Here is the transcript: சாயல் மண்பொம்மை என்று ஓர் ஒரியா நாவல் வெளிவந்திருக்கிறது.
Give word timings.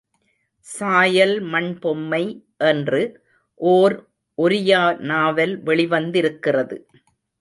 சாயல் 0.67 1.35
மண்பொம்மை 1.43 2.21
என்று 2.57 3.01
ஓர் 3.55 3.95
ஒரியா 4.37 4.83
நாவல் 5.03 5.55
வெளிவந்திருக்கிறது. 5.63 6.77